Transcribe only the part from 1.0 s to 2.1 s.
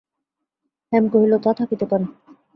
কহিল, তা থাকিতে পারে।